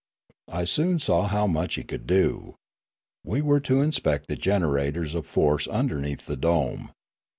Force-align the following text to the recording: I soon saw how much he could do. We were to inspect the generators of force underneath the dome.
I 0.51 0.63
soon 0.63 0.97
saw 0.99 1.27
how 1.27 1.45
much 1.45 1.75
he 1.75 1.83
could 1.83 2.07
do. 2.07 2.55
We 3.23 3.43
were 3.43 3.59
to 3.59 3.81
inspect 3.81 4.25
the 4.25 4.35
generators 4.35 5.13
of 5.13 5.27
force 5.27 5.67
underneath 5.67 6.25
the 6.25 6.35
dome. 6.35 6.89